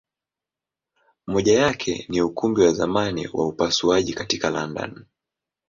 [1.27, 5.05] Moja yake ni Ukumbi wa zamani wa upasuaji katika London.